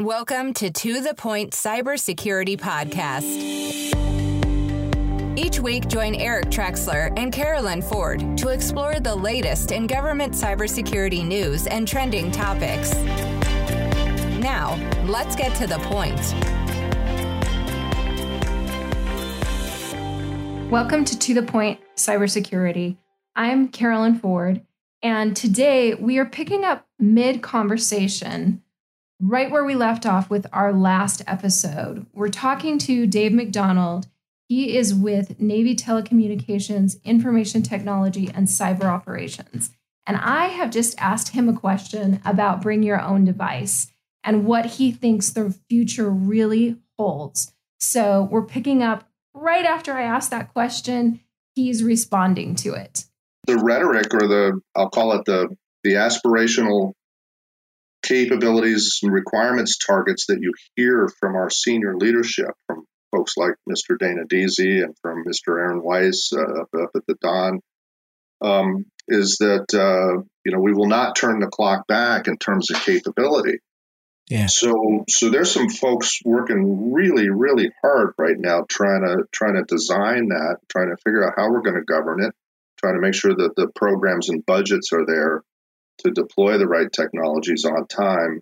[0.00, 3.36] Welcome to To The Point Cybersecurity Podcast.
[5.36, 11.22] Each week, join Eric Trexler and Carolyn Ford to explore the latest in government cybersecurity
[11.22, 12.94] news and trending topics.
[14.40, 14.74] Now,
[15.04, 16.18] let's get to the point.
[20.70, 22.96] Welcome to To The Point Cybersecurity.
[23.36, 24.62] I'm Carolyn Ford,
[25.02, 28.62] and today we are picking up mid conversation
[29.20, 32.06] right where we left off with our last episode.
[32.12, 34.06] We're talking to Dave McDonald.
[34.48, 39.70] He is with Navy Telecommunications, Information Technology, and Cyber Operations.
[40.06, 43.92] And I have just asked him a question about bring your own device
[44.24, 47.52] and what he thinks the future really holds.
[47.78, 51.20] So we're picking up right after I asked that question,
[51.54, 53.04] he's responding to it.
[53.46, 55.48] The rhetoric or the, I'll call it the,
[55.84, 56.92] the aspirational
[58.02, 63.98] capabilities and requirements targets that you hear from our senior leadership, from folks like Mr.
[63.98, 65.58] Dana Deasy and from Mr.
[65.58, 67.60] Aaron Weiss uh, up at the Don,
[68.42, 72.70] um, is that uh, you know we will not turn the clock back in terms
[72.70, 73.58] of capability.
[74.28, 74.46] Yeah.
[74.46, 79.64] So so there's some folks working really really hard right now trying to trying to
[79.64, 82.32] design that, trying to figure out how we're going to govern it,
[82.78, 85.42] trying to make sure that the programs and budgets are there
[86.00, 88.40] to deploy the right technologies on time,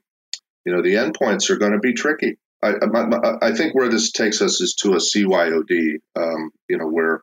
[0.64, 2.36] you know, the endpoints are going to be tricky.
[2.62, 6.88] I, I, I, think where this takes us is to a CYOD, um, you know,
[6.88, 7.22] where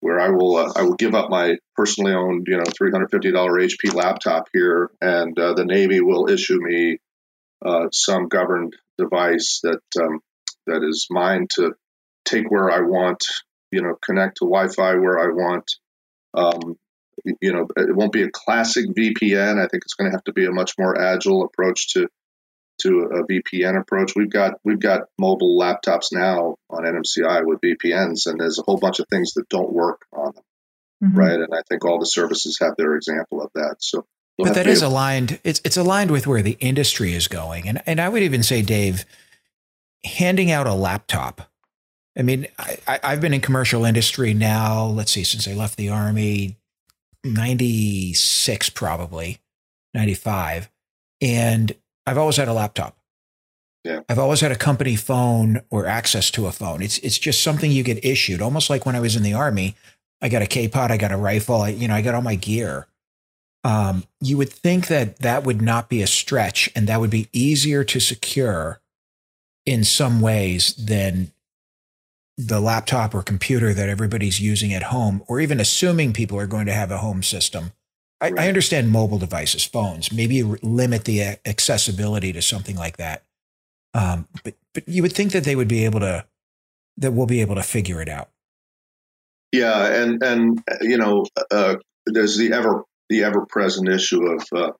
[0.00, 3.10] where I will uh, I will give up my personally owned, you know, three hundred
[3.10, 6.98] fifty dollar HP laptop here, and uh, the Navy will issue me
[7.64, 10.20] uh, some governed device that um,
[10.66, 11.74] that is mine to
[12.24, 13.24] take where I want,
[13.70, 15.70] you know, connect to Wi-Fi where I want,
[16.34, 16.76] um,
[17.24, 19.58] you know, it won't be a classic VPN.
[19.58, 22.08] I think it's going to have to be a much more agile approach to
[22.82, 24.12] to a VPN approach.
[24.16, 28.78] We've got we've got mobile laptops now on NMCI with VPNs, and there's a whole
[28.78, 30.44] bunch of things that don't work on them,
[31.04, 31.18] mm-hmm.
[31.18, 31.40] right?
[31.40, 33.76] And I think all the services have their example of that.
[33.80, 34.06] So,
[34.38, 35.38] we'll but that is aligned.
[35.44, 38.62] It's it's aligned with where the industry is going, and and I would even say,
[38.62, 39.04] Dave,
[40.04, 41.42] handing out a laptop.
[42.18, 44.84] I mean, I, I've been in commercial industry now.
[44.84, 46.56] Let's see, since I left the army,
[47.24, 49.38] 96 probably
[49.94, 50.70] 95
[51.20, 51.74] and
[52.06, 52.96] i've always had a laptop
[53.84, 54.00] yeah.
[54.08, 56.82] I've always had a company phone or access to a phone.
[56.82, 59.74] It's it's just something you get issued, almost like when I was in the army.
[60.20, 62.34] I got a K-pot, I got a rifle, I, you know, I got all my
[62.34, 62.86] gear.
[63.64, 67.28] Um, you would think that that would not be a stretch, and that would be
[67.32, 68.80] easier to secure
[69.64, 71.32] in some ways than
[72.46, 76.66] the laptop or computer that everybody's using at home, or even assuming people are going
[76.66, 77.72] to have a home system.
[78.20, 78.44] I, right.
[78.44, 83.24] I understand mobile devices, phones, maybe limit the accessibility to something like that.
[83.94, 86.24] Um, but but you would think that they would be able to
[86.98, 88.28] that we'll be able to figure it out.
[89.52, 91.76] Yeah, and and you know, uh,
[92.06, 94.72] there's the ever the ever present issue of uh,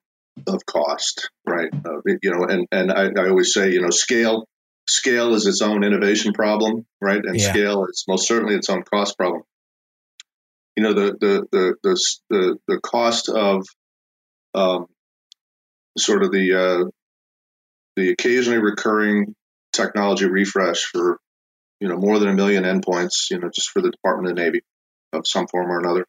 [0.47, 1.71] of cost, right?
[1.72, 4.47] Uh, you know, and and I, I always say, you know, scale
[4.90, 7.24] scale is its own innovation problem, right?
[7.24, 7.50] And yeah.
[7.50, 9.42] scale is most certainly its own cost problem.
[10.76, 13.66] You know, the the the the the, the cost of
[14.54, 14.86] um,
[15.96, 16.90] sort of the uh,
[17.96, 19.34] the occasionally recurring
[19.72, 21.18] technology refresh for
[21.80, 24.42] you know more than a million endpoints, you know, just for the Department of the
[24.42, 24.60] Navy
[25.12, 26.06] of some form or another.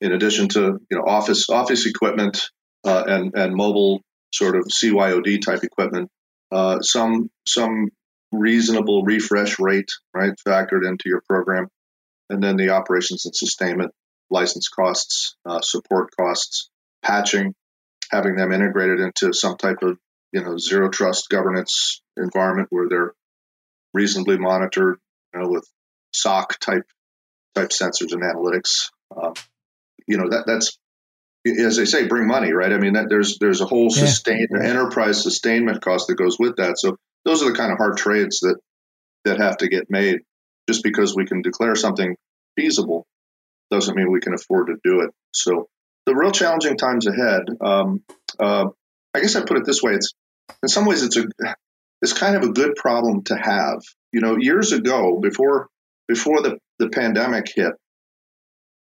[0.00, 2.50] In addition to you know office office equipment
[2.84, 6.10] uh, and and mobile sort of CYOD type equipment
[6.50, 7.88] uh, some some
[8.32, 11.68] reasonable refresh rate, right, factored into your program,
[12.30, 13.92] and then the operations and sustainment,
[14.30, 16.70] license costs, uh, support costs,
[17.02, 17.54] patching,
[18.10, 19.98] having them integrated into some type of
[20.32, 23.12] you know zero trust governance environment where they're
[23.92, 24.98] reasonably monitored,
[25.32, 25.66] you know, with
[26.12, 26.86] SOC type
[27.54, 28.90] type sensors and analytics.
[29.16, 29.34] Um,
[30.06, 30.78] you know that that's
[31.46, 32.72] as they say, bring money, right?
[32.72, 34.06] I mean, that, there's there's a whole yeah.
[34.06, 36.78] sustain enterprise sustainment cost that goes with that.
[36.78, 38.58] So those are the kind of hard trades that
[39.24, 40.20] that have to get made.
[40.68, 42.16] Just because we can declare something
[42.56, 43.06] feasible
[43.70, 45.10] doesn't mean we can afford to do it.
[45.32, 45.68] So
[46.06, 47.42] the real challenging times ahead.
[47.60, 48.02] Um,
[48.38, 48.66] uh,
[49.14, 50.12] I guess I put it this way: it's
[50.62, 51.24] in some ways it's a
[52.02, 53.82] it's kind of a good problem to have.
[54.12, 55.68] You know, years ago, before
[56.08, 57.72] before the the pandemic hit,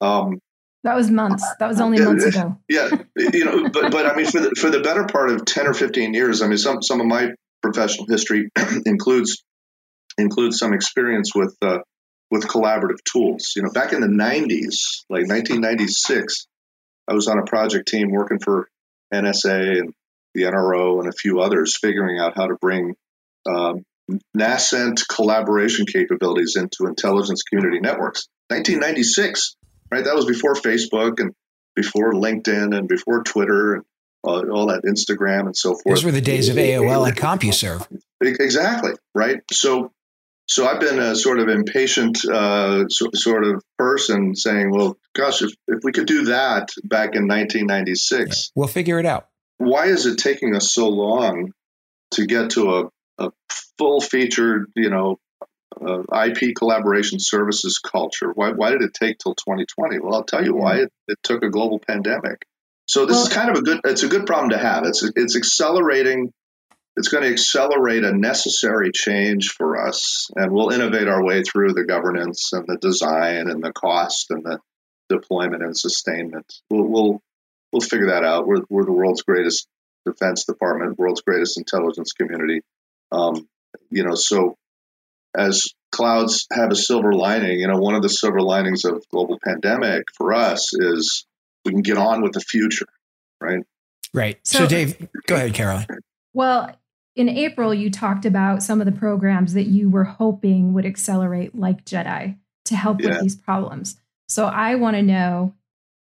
[0.00, 0.40] um,
[0.84, 1.44] that was months.
[1.58, 2.58] That was only months ago.
[2.68, 5.66] Yeah, you know, but but I mean, for the for the better part of ten
[5.66, 7.32] or fifteen years, I mean, some some of my
[7.62, 8.48] professional history
[8.86, 9.42] includes
[10.16, 11.78] includes some experience with uh,
[12.30, 13.52] with collaborative tools.
[13.56, 16.46] You know, back in the '90s, like 1996,
[17.08, 18.68] I was on a project team working for
[19.12, 19.92] NSA and
[20.34, 22.94] the NRO and a few others, figuring out how to bring
[23.48, 23.84] um,
[24.34, 28.28] nascent collaboration capabilities into intelligence community networks.
[28.48, 29.56] 1996,
[29.90, 30.04] right?
[30.04, 31.34] That was before Facebook and
[31.74, 33.84] before LinkedIn and before Twitter and
[34.26, 35.96] uh, all that Instagram and so forth.
[35.96, 37.86] Those were the days of AOL and CompuServe.
[38.20, 39.40] Exactly, right?
[39.50, 39.92] So,
[40.46, 45.42] so I've been a sort of impatient uh, so, sort of person saying, well, gosh,
[45.42, 48.50] if, if we could do that back in 1996, yeah.
[48.54, 49.28] we'll figure it out.
[49.58, 51.52] Why is it taking us so long
[52.12, 52.88] to get to a,
[53.18, 53.30] a
[53.78, 55.18] full featured, you know,
[55.84, 58.30] uh, IP collaboration services culture?
[58.34, 59.98] Why, why did it take till 2020?
[59.98, 60.76] Well, I'll tell you why.
[60.80, 62.46] It, it took a global pandemic.
[62.86, 63.80] So this well, is kind of a good.
[63.84, 64.84] It's a good problem to have.
[64.84, 66.32] It's it's accelerating
[66.96, 71.72] it's going to accelerate a necessary change for us, and we'll innovate our way through
[71.72, 74.58] the governance and the design and the cost and the
[75.08, 76.52] deployment and sustainment.
[76.68, 77.22] We'll we'll,
[77.72, 78.46] we'll figure that out.
[78.46, 79.68] We're, we're the world's greatest
[80.04, 82.62] defense department, world's greatest intelligence community.
[83.12, 83.48] Um,
[83.90, 84.56] you know, so
[85.36, 89.38] as clouds have a silver lining, you know, one of the silver linings of global
[89.44, 91.26] pandemic for us is
[91.64, 92.86] we can get on with the future,
[93.40, 93.64] right?
[94.12, 94.38] Right.
[94.44, 95.86] So, so Dave, go ahead, Carolyn.
[96.32, 96.74] Well,
[97.16, 101.54] in April, you talked about some of the programs that you were hoping would accelerate,
[101.54, 102.36] like JEDI,
[102.66, 103.10] to help yeah.
[103.10, 104.00] with these problems.
[104.28, 105.54] So I want to know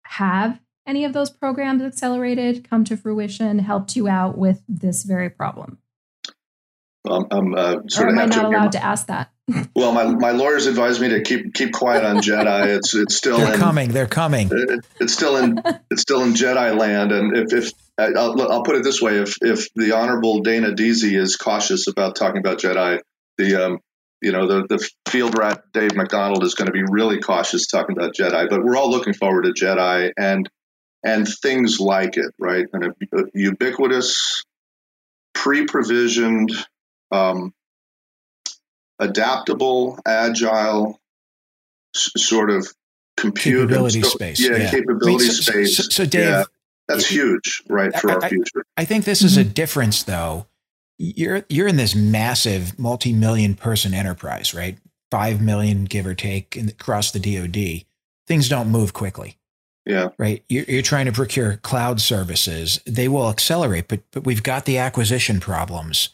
[0.05, 5.29] have any of those programs accelerated, come to fruition, helped you out with this very
[5.29, 5.77] problem?
[7.09, 9.29] Um, I'm uh, sort or am I not allowed to ask that?
[9.75, 12.77] well, my, my lawyers advised me to keep keep quiet on JEDI.
[12.77, 13.91] It's it's still they're in, coming.
[13.91, 14.49] They're coming.
[14.51, 15.61] It, it's still in
[15.91, 17.11] it's still in JEDI land.
[17.11, 21.15] And if, if I'll, I'll put it this way: if if the Honorable Dana Deasy
[21.15, 23.01] is cautious about talking about JEDI,
[23.37, 23.79] the um,
[24.21, 27.97] you know the the field rat Dave McDonald is going to be really cautious talking
[27.97, 28.49] about JEDI.
[28.49, 30.49] But we're all looking forward to JEDI and
[31.03, 32.65] and things like it, right?
[32.71, 34.45] And a, a ubiquitous,
[35.33, 36.53] pre-provisioned,
[37.13, 37.53] um,
[38.99, 40.99] adaptable, agile,
[41.95, 42.67] s- sort of
[43.17, 44.39] compute capability space.
[44.39, 45.77] Yeah, yeah, capability I mean, so, space.
[45.77, 46.43] So, so Dave, yeah.
[46.87, 48.65] That's huge, right, for I, our future.
[48.75, 49.53] I, I think this is a mm-hmm.
[49.53, 50.47] difference, though.
[50.97, 54.77] You're you're in this massive multi-million person enterprise, right?
[55.09, 57.85] Five million, give or take, in, across the DoD.
[58.27, 59.37] Things don't move quickly.
[59.85, 60.09] Yeah.
[60.17, 60.43] Right.
[60.47, 62.79] You're, you're trying to procure cloud services.
[62.85, 66.09] They will accelerate, but but we've got the acquisition problems.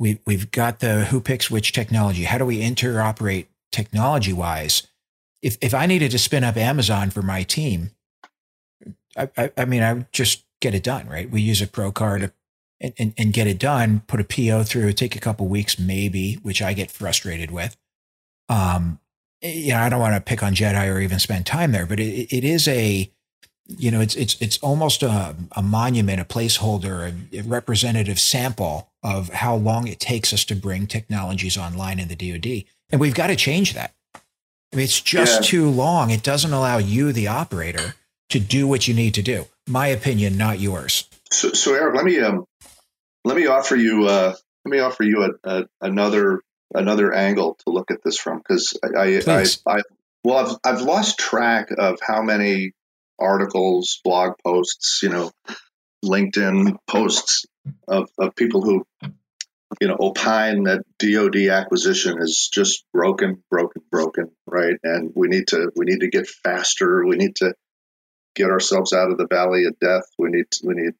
[0.00, 2.24] We we've got the who picks which technology.
[2.24, 4.88] How do we interoperate technology wise?
[5.42, 7.90] If if I needed to spin up Amazon for my team,
[9.16, 11.30] I, I, mean, I would just get it done, right?
[11.30, 12.32] We use a pro card
[12.80, 16.34] and, and, and get it done, put a PO through, take a couple weeks, maybe,
[16.42, 17.76] which I get frustrated with.
[18.48, 19.00] Um,
[19.42, 22.00] you know, I don't want to pick on JEDI or even spend time there, but
[22.00, 23.10] it, it is a,
[23.66, 29.30] you know, it's it's it's almost a, a monument, a placeholder, a, representative sample of
[29.30, 33.28] how long it takes us to bring technologies online in the DoD, and we've got
[33.28, 33.94] to change that.
[34.14, 35.48] I mean, it's just yeah.
[35.48, 36.10] too long.
[36.10, 37.94] It doesn't allow you, the operator,
[38.28, 39.46] to do what you need to do.
[39.68, 41.08] My opinion, not yours.
[41.32, 42.44] So, so Eric, let me um,
[43.24, 46.40] let me offer you uh, let me offer you a, a, another
[46.74, 49.82] another angle to look at this from because I, I, I, I
[50.24, 52.72] well I've I've lost track of how many
[53.18, 55.30] articles, blog posts, you know,
[56.04, 57.44] LinkedIn posts
[57.88, 58.84] of, of people who
[59.80, 64.76] you know opine that DoD acquisition is just broken, broken, broken, right?
[64.82, 67.04] And we need to we need to get faster.
[67.06, 67.54] We need to
[68.34, 70.04] get ourselves out of the valley of death.
[70.18, 70.92] We need we need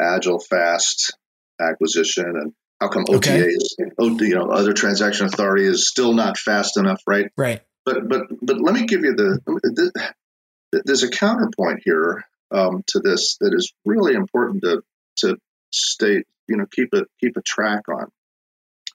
[0.00, 1.16] agile, fast
[1.60, 3.40] acquisition, and how come OTA okay.
[3.40, 7.30] is you know other transaction authority is still not fast enough, right?
[7.36, 7.62] Right.
[7.84, 10.12] But but but let me give you the, the
[10.84, 14.82] there's a counterpoint here um, to this that is really important to
[15.18, 15.36] to
[15.76, 18.06] state you know keep a keep a track on,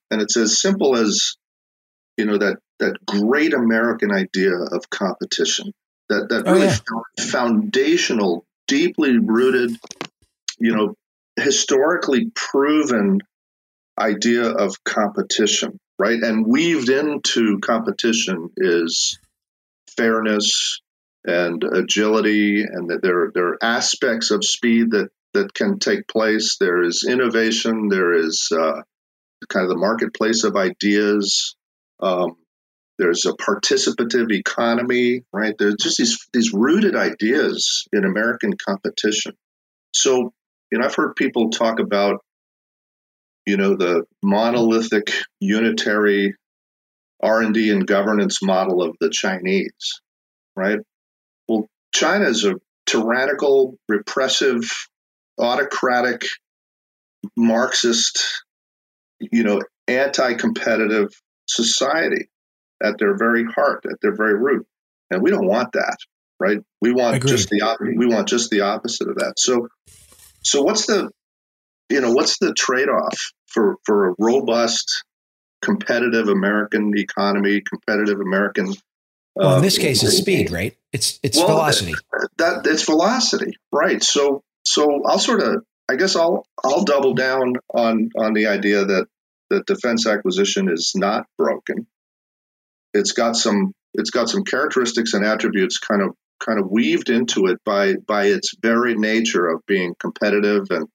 [0.09, 1.35] and it's as simple as
[2.17, 5.71] you know that that great American idea of competition
[6.11, 7.25] that that oh, really yeah.
[7.25, 9.71] foundational, deeply rooted,
[10.59, 10.95] you know,
[11.37, 13.19] historically proven
[13.97, 16.21] idea of competition, right?
[16.21, 19.19] And weaved into competition is
[19.95, 20.81] fairness
[21.23, 26.57] and agility, and that there there are aspects of speed that that can take place.
[26.59, 27.87] There is innovation.
[27.89, 28.81] There is uh,
[29.47, 31.55] kind of the marketplace of ideas.
[32.01, 32.35] Um,
[32.97, 35.55] there's a participative economy, right?
[35.57, 39.33] There's just these these rooted ideas in American competition.
[39.93, 40.33] So,
[40.71, 42.23] you know, I've heard people talk about,
[43.45, 46.35] you know, the monolithic unitary
[47.23, 50.01] R&D and governance model of the Chinese,
[50.55, 50.79] right?
[51.47, 54.63] Well, China is a tyrannical, repressive,
[55.41, 56.23] autocratic,
[57.35, 58.43] Marxist
[59.31, 61.09] you know, anti-competitive
[61.47, 62.29] society
[62.83, 64.65] at their very heart, at their very root,
[65.09, 65.97] and we don't want that,
[66.39, 66.59] right?
[66.81, 67.31] We want Agreed.
[67.31, 69.33] just the we want just the opposite of that.
[69.37, 69.67] So,
[70.41, 71.11] so what's the,
[71.89, 73.17] you know, what's the trade-off
[73.47, 75.03] for for a robust,
[75.61, 78.73] competitive American economy, competitive American
[79.35, 80.75] Well, in uh, this case, it's speed, right?
[80.91, 81.93] It's it's well, velocity.
[82.37, 84.01] that it's velocity, right?
[84.01, 88.85] So so I'll sort of I guess I'll I'll double down on on the idea
[88.85, 89.07] that
[89.49, 91.87] that defense acquisition is not broken.
[92.93, 97.47] It's got some it's got some characteristics and attributes kind of kind of weaved into
[97.47, 100.87] it by by its very nature of being competitive and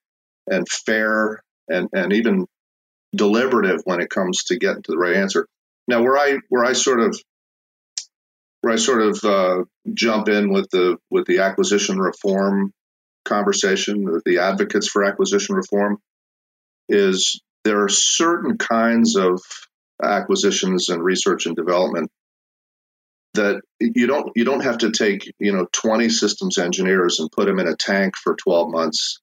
[0.50, 2.46] and fair and and even
[3.14, 5.46] deliberative when it comes to getting to the right answer.
[5.88, 7.18] Now, where I where I sort of
[8.60, 12.72] where I sort of uh, jump in with the with the acquisition reform
[13.26, 15.98] conversation, the, the advocates for acquisition reform,
[16.88, 19.40] is there are certain kinds of
[20.02, 22.10] acquisitions and research and development
[23.34, 27.46] that you don't you don't have to take you know 20 systems engineers and put
[27.46, 29.20] them in a tank for 12 months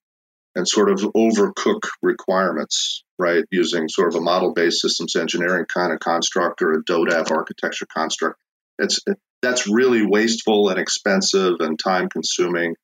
[0.56, 3.46] and sort of overcook requirements right?
[3.52, 7.86] Using sort of a model based systems engineering kind of construct or a DoDAF architecture
[7.86, 8.40] construct.
[8.80, 9.00] It's
[9.42, 12.76] that's really wasteful and expensive and time consuming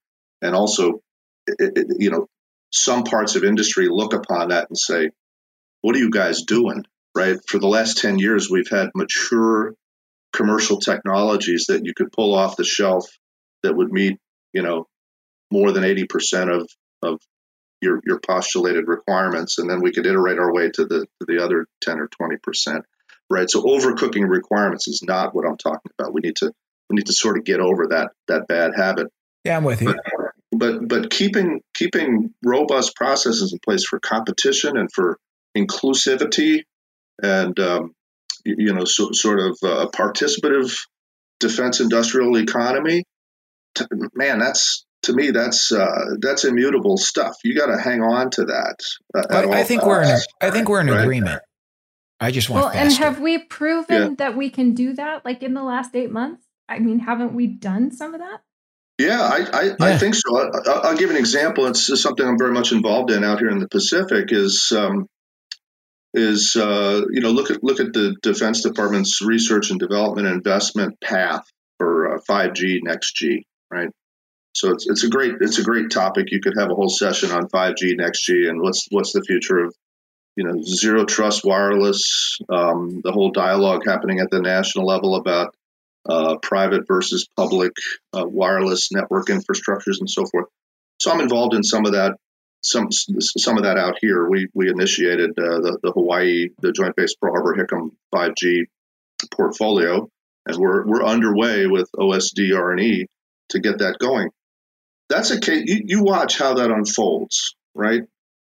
[0.42, 1.02] and also
[2.00, 2.28] you know
[2.72, 5.10] some parts of industry look upon that and say
[5.82, 6.84] what are you guys doing?
[7.16, 7.38] Right?
[7.48, 9.74] For the last 10 years we've had mature
[10.34, 13.06] commercial technologies that you could pull off the shelf
[13.64, 14.18] that would meet
[14.54, 14.86] you know
[15.52, 16.70] more than 80% of
[17.02, 17.20] of
[17.82, 21.44] your your postulated requirements and then we could iterate our way to the to the
[21.44, 22.82] other 10 or 20%
[23.30, 23.50] right?
[23.50, 26.14] So overcooking requirements is not what i'm talking about.
[26.14, 26.52] We need to
[26.90, 29.08] we need to sort of get over that that bad habit.
[29.46, 29.88] Yeah, I'm with you.
[29.88, 30.19] but
[30.60, 35.18] but but keeping keeping robust processes in place for competition and for
[35.58, 36.62] inclusivity
[37.24, 37.94] and um,
[38.46, 40.78] you, you know so, sort of a participative
[41.40, 43.04] defense industrial economy
[43.76, 48.30] t- man that's to me that's uh, that's immutable stuff you got to hang on
[48.30, 48.76] to that
[49.16, 50.10] uh, at all I, I think we're in.
[50.10, 51.02] times, I think we're in right?
[51.02, 51.42] agreement.
[52.20, 53.06] I just want Well, and faster.
[53.06, 54.16] have we proven Yeah.
[54.18, 56.46] that we can do that like in the last eight months?
[56.68, 58.42] I mean, haven't we done some of that?
[59.00, 60.38] Yeah, I, I, I think so.
[60.38, 61.66] I, I- I'll give an example.
[61.68, 64.32] It's something I'm very much involved in out here in the Pacific.
[64.34, 65.08] Is um,
[66.14, 71.00] is uh, you know look at look at the Defense Department's research and development investment
[71.02, 71.44] path
[71.78, 73.90] for uh, 5G next G, right?
[74.54, 76.32] So it's it's a great it's a great topic.
[76.32, 79.60] You could have a whole session on 5G next G and what's what's the future
[79.60, 79.74] of
[80.36, 85.56] you know zero trust wireless, um, the whole dialogue happening at the national level about
[86.10, 87.72] uh, private versus public
[88.14, 90.48] uh, wireless network infrastructures and so forth.
[91.00, 92.16] So I'm involved in some of that,
[92.64, 94.28] some some of that out here.
[94.28, 98.66] We we initiated uh, the the Hawaii the Joint Base Pearl Harbor Hickam 5G
[99.32, 100.10] portfolio,
[100.46, 103.06] and we're we're underway with OSD R&E
[103.50, 104.30] to get that going.
[105.10, 105.64] That's a case.
[105.66, 108.02] You, you watch how that unfolds, right?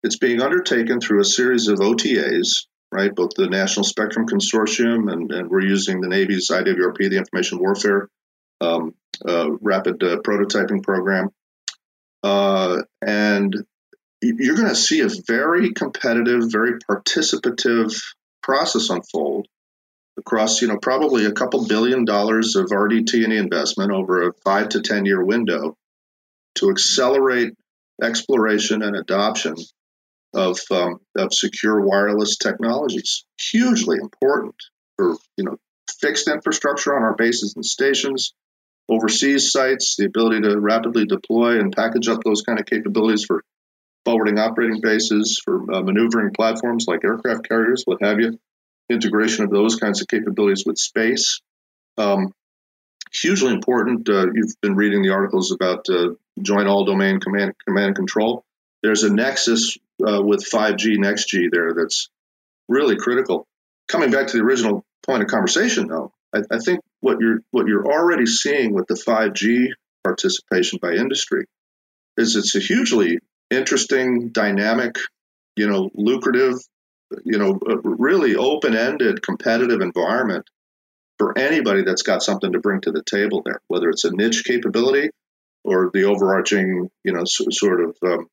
[0.02, 3.14] It's being undertaken through a series of OTAs, right?
[3.14, 8.08] Both the National Spectrum Consortium and, and we're using the Navy's IWRP, the Information Warfare
[8.60, 8.94] um,
[9.26, 11.30] uh, Rapid uh, Prototyping Program.
[12.22, 13.56] Uh, and
[14.20, 18.00] you're going to see a very competitive, very participative
[18.42, 19.46] process unfold
[20.18, 24.82] across, you know, probably a couple billion dollars of RDT&E investment over a five to
[24.82, 25.76] 10 year window
[26.56, 27.54] to accelerate
[28.02, 29.56] exploration and adoption
[30.34, 33.24] of um, of secure wireless technologies.
[33.40, 34.54] Hugely important
[34.96, 35.56] for you know
[36.00, 38.34] fixed infrastructure on our bases and stations,
[38.88, 43.44] overseas sites, the ability to rapidly deploy and package up those kind of capabilities for
[44.04, 48.38] forwarding operating bases, for uh, maneuvering platforms like aircraft carriers, what have you.
[48.90, 51.40] Integration of those kinds of capabilities with space.
[51.96, 52.32] Um,
[53.12, 54.08] hugely important.
[54.08, 56.10] Uh, you've been reading the articles about uh,
[56.40, 58.44] joint all domain command, command and control.
[58.82, 62.08] There's a nexus uh, with 5G next G there that's
[62.68, 63.46] really critical.
[63.88, 67.66] Coming back to the original point of conversation, though, I, I think what you're what
[67.66, 69.68] you're already seeing with the 5G
[70.04, 71.46] participation by industry
[72.16, 73.18] is it's a hugely
[73.50, 74.96] interesting, dynamic,
[75.56, 76.54] you know, lucrative,
[77.24, 80.46] you know, really open-ended, competitive environment
[81.18, 84.44] for anybody that's got something to bring to the table there, whether it's a niche
[84.44, 85.10] capability
[85.64, 88.26] or the overarching, you know, sort of um,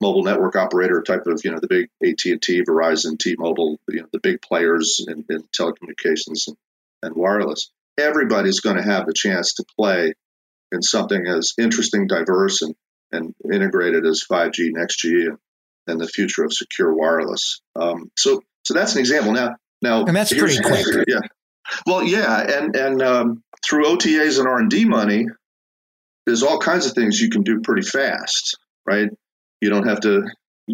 [0.00, 4.20] mobile network operator type of, you know, the big AT&T, Verizon, T-Mobile, you know, the
[4.20, 6.56] big players in, in telecommunications and,
[7.02, 7.70] and wireless.
[7.98, 10.14] Everybody's going to have the chance to play
[10.72, 12.74] in something as interesting, diverse, and,
[13.12, 15.38] and integrated as 5G, next G, and,
[15.86, 17.60] and the future of secure wireless.
[17.76, 19.32] Um, so So that's an example.
[19.32, 20.86] Now, now, and that's pretty quick.
[21.08, 21.20] Yeah.
[21.86, 25.26] Well, yeah, and and um, through OTAs and R and D money,
[26.26, 29.08] there's all kinds of things you can do pretty fast, right?
[29.60, 30.24] You don't have to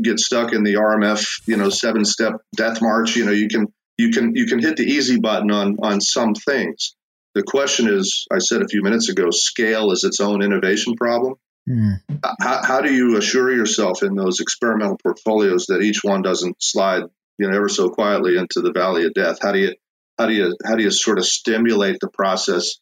[0.02, 3.16] get stuck in the RMF, you know, seven step death march.
[3.16, 3.66] You know, you can
[3.96, 6.94] you can you can hit the easy button on on some things.
[7.34, 11.34] The question is, I said a few minutes ago, scale is its own innovation problem.
[11.68, 12.00] Mm.
[12.40, 17.02] How, how do you assure yourself in those experimental portfolios that each one doesn't slide,
[17.38, 19.38] you know, ever so quietly into the valley of death?
[19.42, 19.74] How do you
[20.18, 22.76] how do you how do you sort of stimulate the process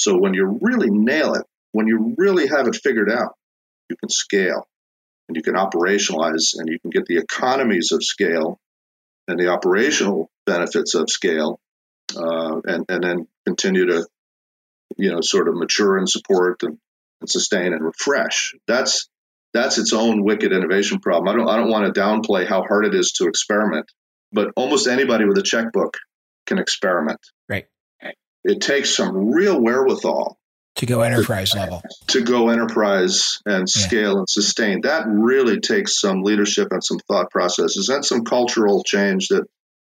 [0.00, 3.34] so when you really nail it, when you really have it figured out,
[3.90, 4.66] you can scale
[5.30, 8.58] and you can operationalize and you can get the economies of scale
[9.28, 11.60] and the operational benefits of scale
[12.16, 14.08] uh, and, and then continue to,
[14.96, 16.78] you know, sort of mature and support and,
[17.20, 18.54] and sustain and refresh.
[18.66, 19.08] That's
[19.54, 21.28] that's its own wicked innovation problem.
[21.28, 23.86] I don't I don't want to downplay how hard it is to experiment,
[24.32, 25.96] but almost anybody with a checkbook
[26.46, 27.20] can experiment.
[27.48, 27.66] Right.
[28.42, 30.39] It takes some real wherewithal
[30.76, 31.82] to go enterprise level.
[32.08, 34.18] To go enterprise and scale yeah.
[34.18, 34.80] and sustain.
[34.82, 39.44] That really takes some leadership and some thought processes and some cultural change that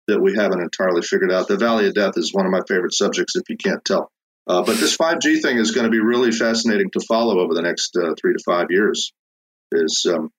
[0.09, 1.47] that we haven't entirely figured out.
[1.47, 4.11] The Valley of Death is one of my favorite subjects, if you can't tell.
[4.49, 7.63] Uh, but this 5G thing is going to be really fascinating to follow over the
[7.63, 9.13] next uh, three to five years.
[9.71, 10.31] Is um,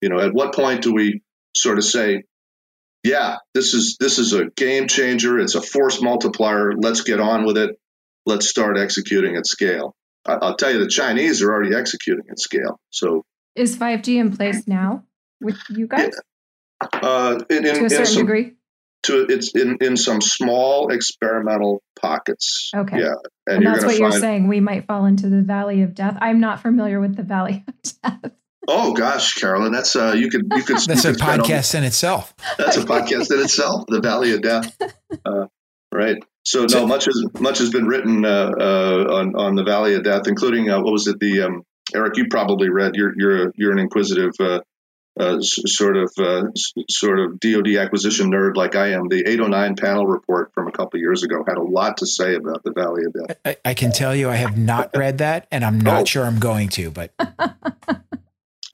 [0.00, 1.22] you know, at what point do we
[1.56, 2.24] sort of say,
[3.02, 5.38] yeah, this is this is a game changer.
[5.38, 6.72] It's a force multiplier.
[6.76, 7.78] Let's get on with it.
[8.26, 9.94] Let's start executing at scale.
[10.26, 12.80] I, will tell you, the Chinese are already executing at scale.
[12.90, 13.22] So,
[13.54, 15.04] is 5G in place now
[15.40, 16.10] with you guys?
[16.82, 16.88] Yeah.
[17.02, 18.52] Uh, in, in, to a certain some, degree
[19.04, 22.70] to it's in in some small experimental pockets.
[22.74, 23.00] Okay.
[23.00, 23.14] Yeah,
[23.46, 24.48] and, and that's what find, you're saying.
[24.48, 26.16] We might fall into the valley of death.
[26.20, 28.32] I'm not familiar with the valley of death.
[28.66, 30.78] Oh gosh, Carolyn, that's uh, you could you could.
[30.86, 32.34] that's you a podcast in itself.
[32.58, 33.84] That's a podcast in itself.
[33.88, 34.76] The Valley of Death.
[35.24, 35.46] Uh,
[35.92, 36.16] right.
[36.44, 40.04] So no, much has much has been written uh, uh, on on the Valley of
[40.04, 41.18] Death, including uh, what was it?
[41.18, 41.62] The um,
[41.94, 42.96] Eric, you probably read.
[42.96, 44.60] You're you're you're an inquisitive uh,
[45.18, 46.44] uh, sort of uh,
[46.90, 50.98] sort of DoD acquisition nerd like I am, the 809 panel report from a couple
[50.98, 53.38] years ago had a lot to say about the Valley of Death.
[53.44, 56.04] I, I can tell you, I have not read that, and I'm not oh.
[56.04, 56.90] sure I'm going to.
[56.90, 57.14] But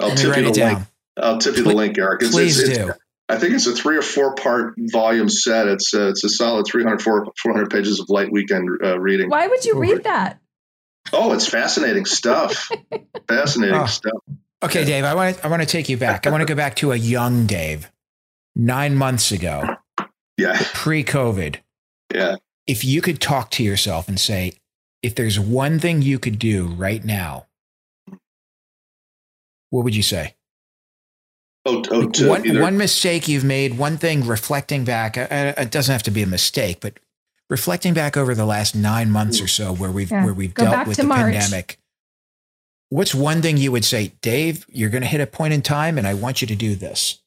[0.00, 0.78] I'll tip you the link.
[1.16, 2.22] I'll tip you the link, Eric.
[2.22, 2.92] It's, please it's, do.
[3.30, 5.68] I think it's a three or four part volume set.
[5.68, 9.30] It's uh, it's a solid 300 400 pages of light weekend uh, reading.
[9.30, 10.40] Why would you read that?
[11.12, 12.68] Oh, it's fascinating stuff.
[13.28, 13.86] fascinating oh.
[13.86, 14.12] stuff.
[14.64, 16.26] Okay, Dave, I want to, I want to take you back.
[16.26, 17.90] I want to go back to a young Dave,
[18.56, 19.76] nine months ago.
[20.36, 20.60] Yeah.
[20.74, 21.56] Pre COVID.
[22.12, 22.36] Yeah.
[22.66, 24.54] If you could talk to yourself and say,
[25.02, 27.46] if there's one thing you could do right now,
[29.70, 30.34] what would you say?
[31.70, 32.62] Oh, oh like one, either.
[32.62, 36.22] one mistake you've made, one thing reflecting back, uh, uh, it doesn't have to be
[36.22, 36.98] a mistake, but
[37.48, 40.24] reflecting back over the last nine months or so where we've, yeah.
[40.24, 41.32] where we've Go dealt with the March.
[41.32, 41.80] pandemic
[42.90, 44.66] what's one thing you would say, Dave?
[44.68, 47.20] You're going to hit a point in time, and I want you to do this.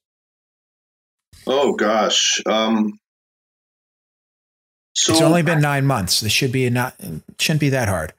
[1.48, 3.00] Oh gosh, um,
[4.94, 6.22] so it's only been nine months.
[6.22, 6.96] This should be not
[7.40, 8.14] shouldn't be that hard.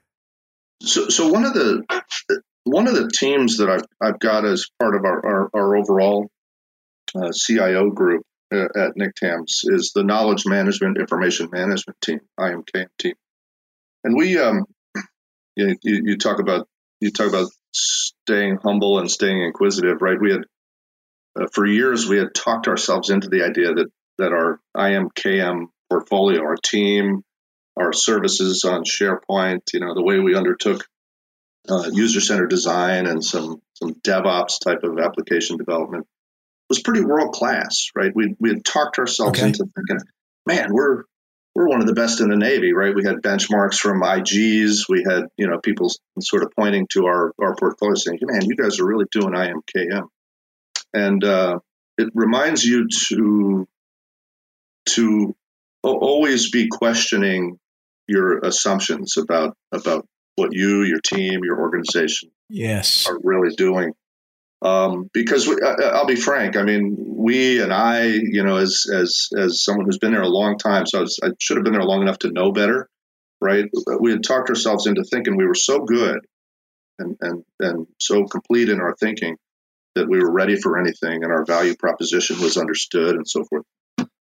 [0.83, 1.85] So, so one of the
[2.65, 6.29] one of the teams that I've I've got as part of our our, our overall
[7.15, 13.15] uh, CIO group uh, at NCTAMS is the Knowledge Management Information Management Team, IMKM team,
[14.03, 14.65] and we um,
[15.57, 16.67] you, you, talk about
[17.01, 20.21] you talk about staying humble and staying inquisitive, right?
[20.21, 20.45] We had
[21.39, 26.41] uh, for years we had talked ourselves into the idea that that our IMKM portfolio,
[26.43, 27.23] our team,
[27.77, 30.87] our services on SharePoint, you know, the way we undertook
[31.69, 36.07] uh, user-centered design and some some DevOps type of application development
[36.69, 38.13] was pretty world class, right?
[38.15, 39.49] We we had talked ourselves okay.
[39.49, 40.07] into thinking,
[40.47, 41.05] man, we're
[41.55, 42.95] we're one of the best in the Navy, right?
[42.95, 44.89] We had benchmarks from IGs.
[44.89, 45.89] We had, you know, people
[46.21, 50.09] sort of pointing to our, our portfolio saying, man, you guys are really doing IMKM.
[50.93, 51.61] And uh,
[51.97, 53.69] it reminds you to,
[54.91, 55.37] to
[55.83, 57.59] always be questioning
[58.09, 63.07] your assumptions about, about what you, your team, your organization yes.
[63.07, 63.93] are really doing.
[64.63, 66.57] Um, because we, I, will be frank.
[66.57, 70.29] I mean, we and I, you know, as as as someone who's been there a
[70.29, 72.89] long time, so I, was, I should have been there long enough to know better,
[73.43, 73.67] right?
[74.01, 76.21] We had talked ourselves into thinking we were so good
[76.99, 79.37] and and and so complete in our thinking
[79.95, 83.65] that we were ready for anything, and our value proposition was understood, and so forth.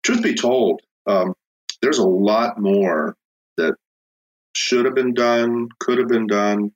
[0.02, 1.34] Truth be told, um,
[1.82, 3.16] there's a lot more
[3.56, 3.74] that
[4.58, 6.72] should have been done, could have been done.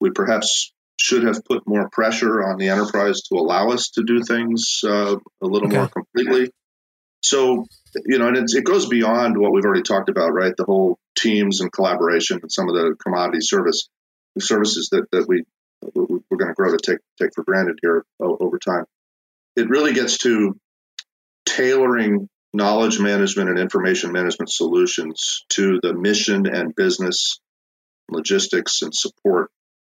[0.00, 4.22] We perhaps should have put more pressure on the enterprise to allow us to do
[4.22, 5.76] things uh, a little okay.
[5.76, 6.50] more completely.
[7.22, 7.66] So,
[8.06, 10.54] you know, and it goes beyond what we've already talked about, right?
[10.56, 13.88] The whole teams and collaboration and some of the commodity service
[14.38, 15.44] services that, that we
[15.82, 18.84] we're going to grow to take take for granted here over time.
[19.54, 20.58] It really gets to
[21.44, 27.40] tailoring knowledge management and information management solutions to the mission and business
[28.10, 29.50] logistics and support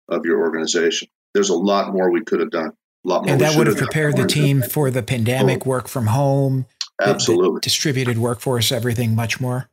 [0.08, 1.08] of your organization.
[1.34, 2.70] There's a lot more we could have done.
[3.04, 3.32] A lot more.
[3.32, 6.66] And that would have prepared the team for the pandemic, oh, work from home,
[7.00, 9.68] absolutely, the, the distributed workforce, everything much more.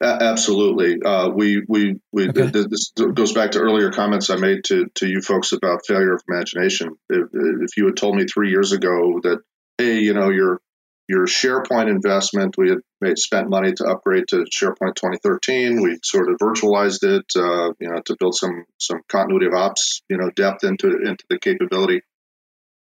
[0.00, 1.02] absolutely.
[1.02, 2.28] Uh, we we we.
[2.28, 2.50] Okay.
[2.50, 6.22] This goes back to earlier comments I made to to you folks about failure of
[6.28, 6.96] imagination.
[7.10, 9.40] If, if you had told me three years ago that,
[9.76, 10.60] hey, you know, your
[11.08, 15.80] your SharePoint investment, we had made, spent money to upgrade to SharePoint 2013.
[15.80, 20.02] We sort of virtualized it, uh, you know, to build some some continuity of ops,
[20.10, 22.02] you know, depth into into the capability.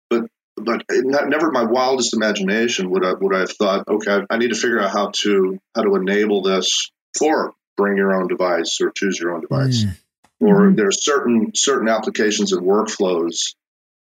[0.09, 4.51] But but never my wildest imagination would I would I have thought, okay, I need
[4.51, 8.93] to figure out how to how to enable this for bring your own device or
[8.95, 9.85] choose your own device.
[9.85, 9.97] Mm.
[10.41, 10.77] Or mm-hmm.
[10.77, 13.55] there are certain certain applications and workflows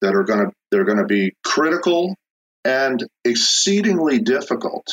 [0.01, 2.17] that are going to they're going to be critical
[2.65, 4.87] and exceedingly difficult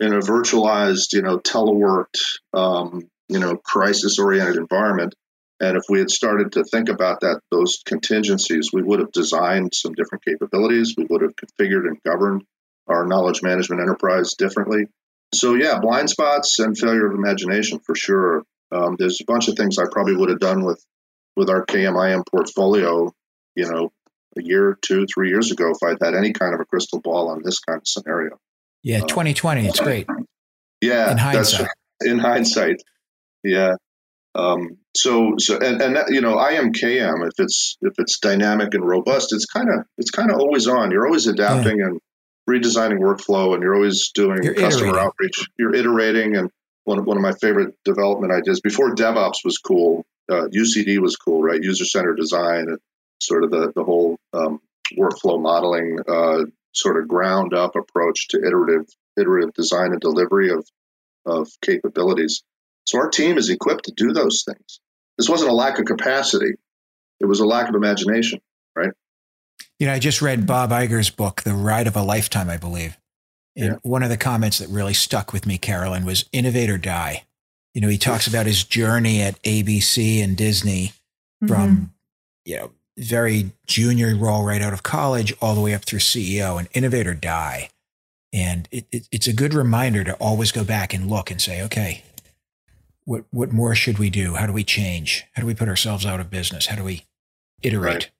[0.00, 5.14] in a virtualized, you know, teleworked, um, you know, crisis-oriented environment.
[5.60, 9.72] And if we had started to think about that, those contingencies, we would have designed
[9.74, 10.94] some different capabilities.
[10.96, 12.42] We would have configured and governed
[12.88, 14.86] our knowledge management enterprise differently.
[15.32, 18.42] So yeah, blind spots and failure of imagination for sure.
[18.72, 20.84] Um, there's a bunch of things I probably would have done with
[21.36, 23.12] with our KMIM portfolio,
[23.56, 23.90] you know,
[24.36, 27.28] a year, two, three years ago if I'd had any kind of a crystal ball
[27.28, 28.38] on this kind of scenario.
[28.82, 30.06] Yeah, 2020, um, it's great.
[30.80, 31.68] Yeah, in hindsight.
[32.00, 32.82] in hindsight,
[33.42, 33.76] yeah.
[34.34, 38.86] Um, so, so, and, and that, you know, IMKM, if it's if it's dynamic and
[38.86, 40.90] robust, it's kind of it's kind of always on.
[40.90, 41.86] You're always adapting yeah.
[41.86, 42.00] and
[42.50, 45.06] redesigning workflow, and you're always doing you're customer iterating.
[45.06, 45.48] outreach.
[45.56, 46.50] You're iterating, and
[46.84, 50.04] one of, one of my favorite development ideas before DevOps was cool.
[50.30, 51.62] Uh, UCD was cool, right?
[51.62, 52.68] User centered design.
[52.68, 52.78] And
[53.20, 54.60] sort of the, the whole um,
[54.96, 58.86] workflow modeling uh, sort of ground up approach to iterative
[59.18, 60.66] iterative design and delivery of
[61.26, 62.42] of capabilities.
[62.86, 64.80] So our team is equipped to do those things.
[65.16, 66.54] This wasn't a lack of capacity;
[67.20, 68.40] it was a lack of imagination,
[68.76, 68.92] right?
[69.78, 72.96] You know, I just read Bob Iger's book, The Ride of a Lifetime, I believe.
[73.56, 73.78] And yeah.
[73.82, 77.24] one of the comments that really stuck with me, Carolyn, was innovate or die.
[77.72, 80.92] You know, he talks about his journey at ABC and Disney
[81.46, 81.84] from, mm-hmm.
[82.44, 86.58] you know, very junior role right out of college all the way up through CEO
[86.58, 87.70] and innovate or die.
[88.32, 91.62] And it, it, it's a good reminder to always go back and look and say,
[91.62, 92.02] okay,
[93.04, 94.34] what what more should we do?
[94.34, 95.24] How do we change?
[95.34, 96.66] How do we put ourselves out of business?
[96.66, 97.04] How do we
[97.62, 98.10] iterate?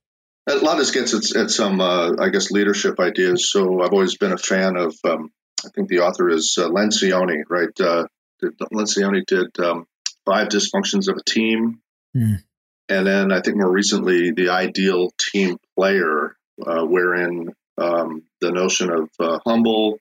[0.47, 0.61] Right.
[0.61, 3.51] A lot of this gets at, at some, uh, I guess, leadership ideas.
[3.51, 4.95] So I've always been a fan of.
[5.05, 5.31] Um,
[5.65, 7.81] I think the author is uh, Lencioni, right?
[7.81, 8.07] Uh,
[8.43, 9.87] Lencioni did um,
[10.27, 11.81] Five Dysfunctions of a Team.
[12.15, 12.43] Mm.
[12.89, 18.91] And then I think more recently, the ideal team player, uh, wherein um, the notion
[18.91, 19.99] of uh, humble,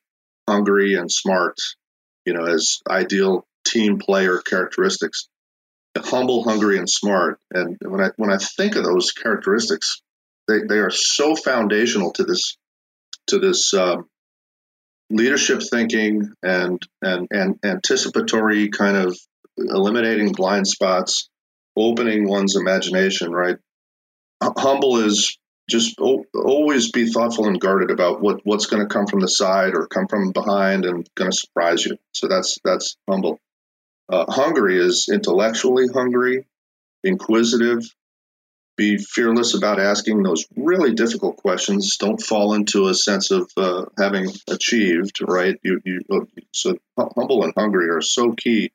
[0.47, 1.57] hungry, and smart,
[2.25, 5.27] you know, as ideal team player characteristics.
[5.95, 7.39] Humble, hungry, and smart.
[7.51, 10.01] And when I when I think of those characteristics,
[10.47, 12.57] they, they are so foundational to this
[13.27, 14.09] to this um,
[15.09, 19.17] leadership thinking and and and anticipatory kind of
[19.57, 21.29] eliminating blind spots
[21.75, 23.57] opening one's imagination, right?
[24.41, 25.37] Humble is
[25.69, 29.75] just always be thoughtful and guarded about what, what's going to come from the side
[29.75, 31.97] or come from behind and going to surprise you.
[32.11, 33.39] So that's that's humble.
[34.09, 36.45] Uh, hungry is intellectually hungry,
[37.03, 37.83] inquisitive.
[38.75, 41.97] Be fearless about asking those really difficult questions.
[41.97, 45.19] Don't fall into a sense of uh, having achieved.
[45.21, 45.57] Right?
[45.63, 46.01] You, you
[46.51, 48.71] so humble and hungry are so key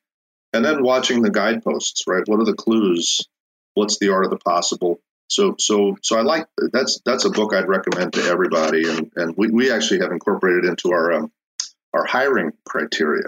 [0.53, 2.23] and then watching the guideposts, right?
[2.25, 3.27] What are the clues?
[3.73, 4.99] What's the art of the possible?
[5.29, 9.35] So, so, so I like that's that's a book I'd recommend to everybody, and and
[9.37, 11.31] we, we actually have incorporated into our um,
[11.93, 13.25] our hiring criteria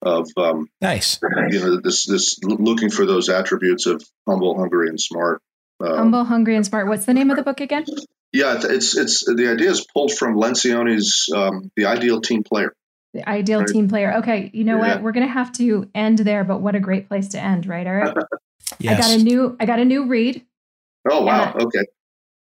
[0.00, 1.18] of um, nice.
[1.50, 5.42] You know, this this looking for those attributes of humble, hungry, and smart.
[5.80, 6.88] Um, humble, hungry, and smart.
[6.88, 7.84] What's the name of the book again?
[8.32, 12.74] Yeah, it's it's the idea is pulled from Lencioni's um, The Ideal Team Player.
[13.14, 13.68] The ideal right.
[13.68, 14.14] team player.
[14.16, 14.94] Okay, you know yeah.
[14.94, 15.02] what?
[15.02, 18.14] We're gonna have to end there, but what a great place to end, right, Eric?
[18.78, 18.98] yes.
[18.98, 20.44] I got a new I got a new read.
[21.08, 21.52] Oh wow.
[21.52, 21.84] And, okay.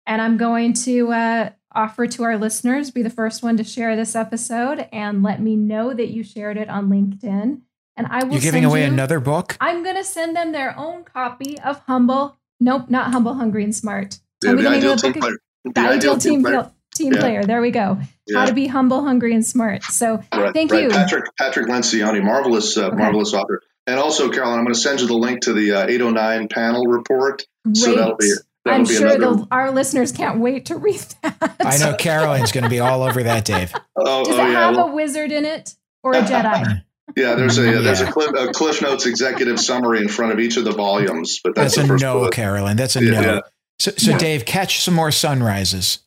[0.08, 3.96] And I'm going to uh, offer to our listeners, be the first one to share
[3.96, 7.62] this episode and let me know that you shared it on LinkedIn.
[7.98, 9.58] And I will You're giving away you, another book?
[9.60, 12.38] I'm gonna send them their own copy of Humble.
[12.60, 14.20] Nope, not Humble, Hungry, and Smart.
[14.44, 15.38] Yeah, the, ideal team player.
[15.64, 16.64] The, the ideal, ideal team player.
[16.64, 17.20] Team Yeah.
[17.20, 17.44] player.
[17.44, 17.98] There we go.
[18.34, 19.84] How to be humble, hungry, and smart.
[19.84, 20.84] So Right, thank right.
[20.84, 20.90] you.
[20.90, 22.96] Patrick Patrick Lencioni, marvelous, uh, Okay.
[22.96, 23.62] marvelous author.
[23.88, 26.86] And also, Carolyn, I'm going to send you the link to the uh, 809 panel
[26.88, 27.44] report.
[27.74, 28.32] So that'll be
[28.64, 29.44] that'll I'm be sure another.
[29.52, 31.56] our listeners can't wait to read that.
[31.60, 33.72] I know Carolyn's going to be all over that, Dave.
[33.98, 36.84] Oh, Does oh, it yeah, have well, a wizard in it or a Jedi?
[37.16, 37.36] yeah.
[37.36, 40.64] There's a there's a, Cliff, a Cliff Notes executive summary in front of each of
[40.66, 42.34] the volumes, but that's, That's, the a first no, bullet.
[42.34, 42.76] Carolyn.
[42.78, 43.22] That's a Yeah, no.
[43.22, 43.40] yeah.
[43.80, 44.18] So, so Yeah.
[44.18, 46.00] Dave, catch some more sunrises.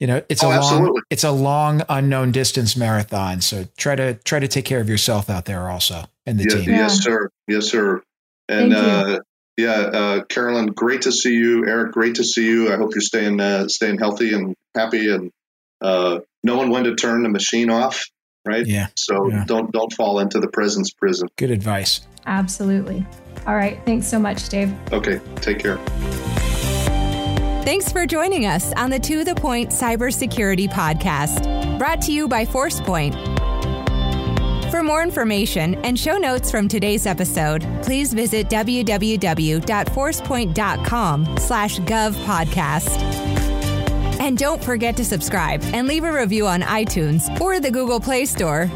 [0.00, 1.02] You know, it's a Oh, long, absolutely.
[1.10, 3.40] it's a long unknown distance marathon.
[3.42, 6.56] So try to try to take care of yourself out there also and the Yeah,
[6.64, 6.70] team.
[6.70, 6.76] Yeah.
[6.78, 7.28] Yes, sir.
[7.46, 8.02] Yes, sir.
[8.48, 9.14] And Thank you.
[9.14, 9.18] uh,
[9.58, 11.66] yeah, uh, Carolyn, great to see you.
[11.66, 12.72] Eric, great to see you.
[12.72, 15.30] I hope you're staying uh, staying healthy and happy and
[15.82, 18.06] uh, knowing when to turn the machine off.
[18.46, 18.66] Right.
[18.66, 19.44] Yeah, So Yeah.
[19.46, 21.28] don't don't fall into the presence prison.
[21.36, 22.00] good advice.
[22.26, 23.04] Absolutely.
[23.46, 23.78] All right.
[23.84, 24.72] Thanks so much, Dave.
[24.92, 25.20] Okay.
[25.36, 25.78] Take care.
[27.70, 32.44] Thanks for joining us on the To The Point Cybersecurity Podcast, brought to you by
[32.44, 33.14] ForcePoint.
[34.72, 42.98] For more information and show notes from today's episode, please visit www.forcepoint.com slash govpodcast.
[44.18, 48.26] And don't forget to subscribe and leave a review on iTunes or the Google Play
[48.26, 48.68] Store.